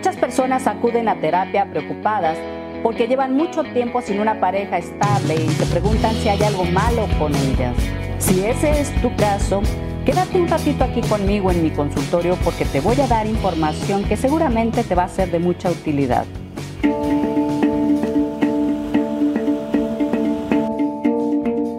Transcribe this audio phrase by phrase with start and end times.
[0.00, 2.38] Muchas personas acuden a terapia preocupadas
[2.82, 7.06] porque llevan mucho tiempo sin una pareja estable y se preguntan si hay algo malo
[7.18, 7.76] con ellas.
[8.16, 9.60] Si ese es tu caso,
[10.06, 14.16] quédate un ratito aquí conmigo en mi consultorio porque te voy a dar información que
[14.16, 16.24] seguramente te va a ser de mucha utilidad.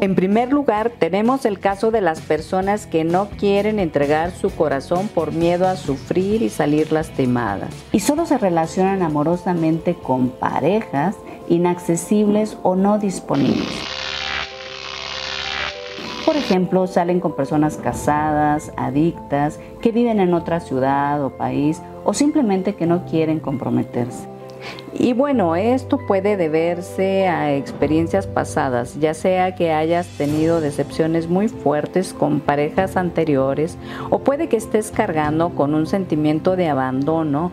[0.02, 5.08] En primer lugar, tenemos el caso de las personas que no quieren entregar su corazón
[5.08, 7.70] por miedo a sufrir y salir lastimadas.
[7.92, 11.16] Y solo se relacionan amorosamente con parejas
[11.50, 13.70] inaccesibles o no disponibles.
[16.26, 22.16] Por ejemplo, salen con personas casadas, adictas, que viven en otra ciudad o país o
[22.16, 24.31] simplemente que no quieren comprometerse.
[24.94, 31.48] Y bueno, esto puede deberse a experiencias pasadas, ya sea que hayas tenido decepciones muy
[31.48, 33.78] fuertes con parejas anteriores
[34.10, 37.52] o puede que estés cargando con un sentimiento de abandono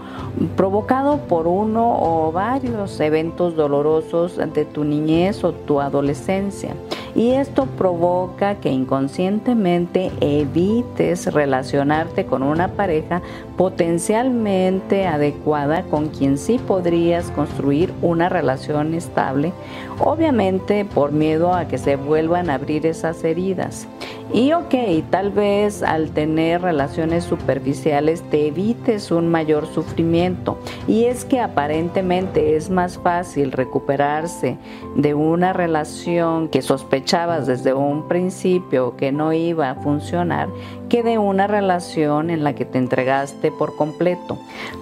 [0.56, 6.74] provocado por uno o varios eventos dolorosos de tu niñez o tu adolescencia
[7.18, 13.22] y esto provoca que inconscientemente evites relacionarte con una pareja
[13.56, 19.52] potencialmente adecuada con quien sí podrías construir una relación estable,
[19.98, 23.88] obviamente por miedo a que se vuelvan a abrir esas heridas.
[24.32, 24.74] Y ok,
[25.10, 30.58] tal vez al tener relaciones superficiales te evites un mayor sufrimiento.
[30.86, 34.58] Y es que aparentemente es más fácil recuperarse
[34.96, 40.48] de una relación que sospechabas desde un principio que no iba a funcionar
[40.88, 44.38] que de una relación en la que te entregaste por completo.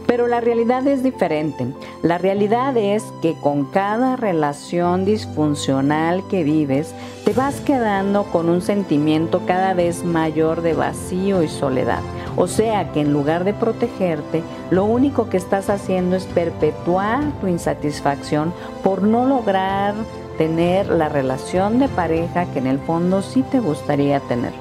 [0.07, 1.67] Pero la realidad es diferente.
[2.03, 6.95] La realidad es que con cada relación disfuncional que vives,
[7.25, 12.01] te vas quedando con un sentimiento cada vez mayor de vacío y soledad.
[12.37, 17.49] O sea que en lugar de protegerte, lo único que estás haciendo es perpetuar tu
[17.49, 18.53] insatisfacción
[18.85, 19.95] por no lograr
[20.37, 24.53] tener la relación de pareja que en el fondo sí te gustaría tener.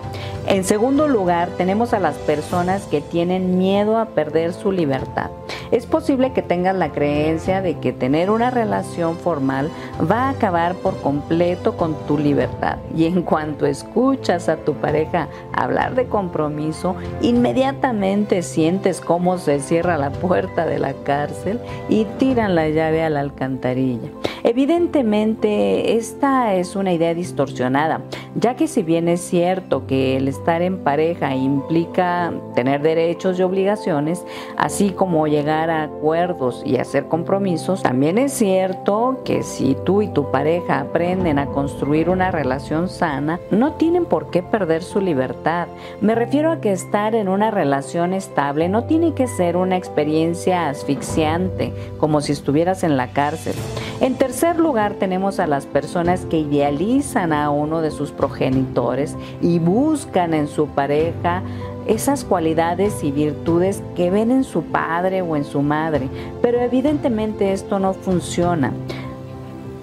[0.48, 5.32] En segundo lugar, tenemos a las personas que tienen miedo a perder su libertad.
[5.72, 10.76] Es posible que tengas la creencia de que tener una relación formal va a acabar
[10.76, 12.78] por completo con tu libertad.
[12.96, 19.98] Y en cuanto escuchas a tu pareja hablar de compromiso, inmediatamente sientes cómo se cierra
[19.98, 21.60] la puerta de la cárcel
[21.90, 24.10] y tiran la llave a la alcantarilla.
[24.48, 28.02] Evidentemente, esta es una idea distorsionada,
[28.36, 33.42] ya que si bien es cierto que el estar en pareja implica tener derechos y
[33.42, 34.24] obligaciones,
[34.56, 40.10] así como llegar a acuerdos y hacer compromisos, también es cierto que si tú y
[40.10, 45.70] tu pareja aprenden a construir una relación sana, no tienen por qué perder su libertad.
[46.02, 50.70] Me refiero a que estar en una relación estable no tiene que ser una experiencia
[50.70, 53.56] asfixiante, como si estuvieras en la cárcel.
[54.02, 54.14] En
[54.58, 60.48] lugar, tenemos a las personas que idealizan a uno de sus progenitores y buscan en
[60.48, 61.42] su pareja
[61.88, 66.10] esas cualidades y virtudes que ven en su padre o en su madre.
[66.42, 68.72] Pero evidentemente esto no funciona.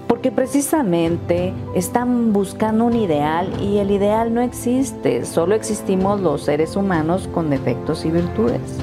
[0.09, 6.77] Porque precisamente están buscando un ideal y el ideal no existe, solo existimos los seres
[6.77, 8.79] humanos con defectos y virtudes.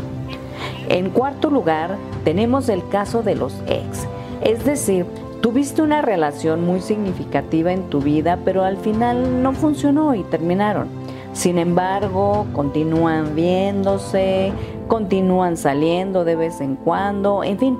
[0.90, 4.08] En cuarto lugar, tenemos el caso de los ex
[4.42, 5.06] es decir,
[5.42, 10.88] tuviste una relación muy significativa en tu vida, pero al final no funcionó y terminaron.
[11.34, 14.52] Sin embargo, continúan viéndose,
[14.88, 17.78] continúan saliendo de vez en cuando, en fin,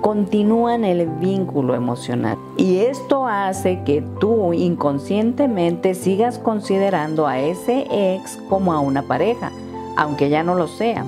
[0.00, 2.36] continúan el vínculo emocional.
[2.56, 9.50] Y esto hace que tú inconscientemente sigas considerando a ese ex como a una pareja,
[9.96, 11.04] aunque ya no lo sea.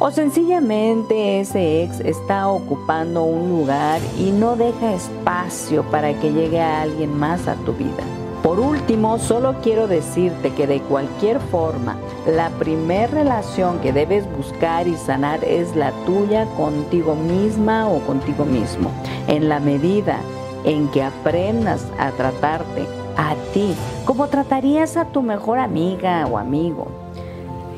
[0.00, 6.60] O sencillamente ese ex está ocupando un lugar y no deja espacio para que llegue
[6.60, 8.04] a alguien más a tu vida.
[8.44, 11.96] Por último, solo quiero decirte que de cualquier forma,
[12.28, 18.44] la primer relación que debes buscar y sanar es la tuya contigo misma o contigo
[18.44, 18.92] mismo.
[19.26, 20.20] En la medida
[20.64, 22.86] en que aprendas a tratarte
[23.16, 23.74] a ti
[24.04, 26.86] como tratarías a tu mejor amiga o amigo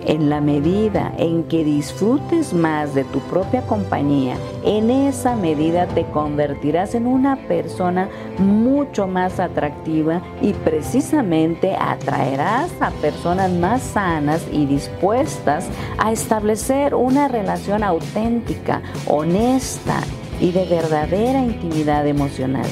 [0.07, 6.05] en la medida en que disfrutes más de tu propia compañía, en esa medida te
[6.07, 8.09] convertirás en una persona
[8.39, 15.69] mucho más atractiva y precisamente atraerás a personas más sanas y dispuestas
[15.99, 20.01] a establecer una relación auténtica, honesta
[20.41, 22.67] y de verdadera intimidad emocional.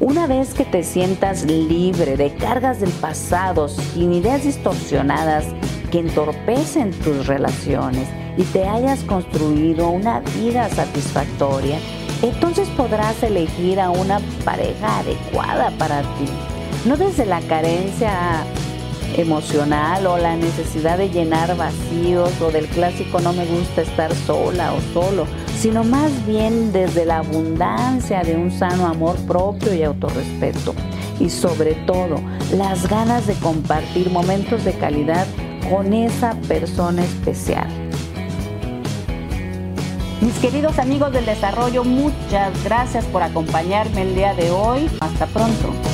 [0.00, 5.44] Una vez que te sientas libre de cargas del pasado, sin ideas distorsionadas,
[5.94, 11.78] que entorpecen tus relaciones y te hayas construido una vida satisfactoria,
[12.20, 16.26] entonces podrás elegir a una pareja adecuada para ti.
[16.84, 18.44] No desde la carencia
[19.16, 24.72] emocional o la necesidad de llenar vacíos o del clásico no me gusta estar sola
[24.72, 25.26] o solo,
[25.60, 30.74] sino más bien desde la abundancia de un sano amor propio y autorrespeto.
[31.20, 32.16] Y sobre todo,
[32.52, 35.28] las ganas de compartir momentos de calidad
[35.68, 37.68] con esa persona especial.
[40.20, 44.88] Mis queridos amigos del desarrollo, muchas gracias por acompañarme el día de hoy.
[45.00, 45.93] Hasta pronto.